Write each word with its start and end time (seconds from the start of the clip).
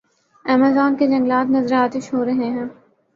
Amazon 0.45 0.95
کے 0.97 1.07
جنگلات 1.07 1.47
نذرِ 1.49 1.73
آتش 1.75 2.13
ہو 2.13 2.25
رہے 2.25 2.49
ہیں۔ 2.49 2.65